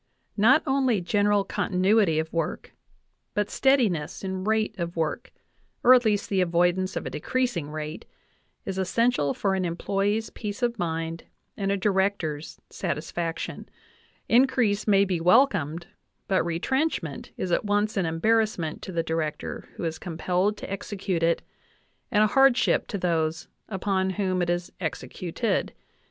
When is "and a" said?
11.55-11.77, 22.09-22.25